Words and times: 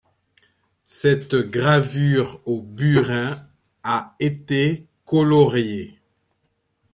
Cette 0.85 1.35
gravure 1.35 2.41
au 2.45 2.63
burin 2.63 3.37
a 3.83 4.15
été 4.19 4.87
coloriée. 5.05 6.01